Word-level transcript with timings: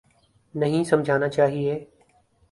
نہیں 0.55 0.83
سمجھانا 0.83 1.27
چاہیے۔ 1.29 1.85